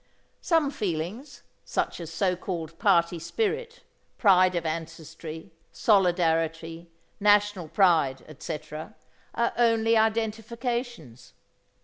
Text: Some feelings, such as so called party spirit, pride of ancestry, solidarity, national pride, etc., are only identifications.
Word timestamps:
Some 0.41 0.71
feelings, 0.71 1.43
such 1.63 1.99
as 1.99 2.11
so 2.11 2.35
called 2.35 2.79
party 2.79 3.19
spirit, 3.19 3.81
pride 4.17 4.55
of 4.55 4.65
ancestry, 4.65 5.51
solidarity, 5.71 6.89
national 7.19 7.67
pride, 7.67 8.25
etc., 8.27 8.95
are 9.35 9.53
only 9.59 9.95
identifications. 9.95 11.33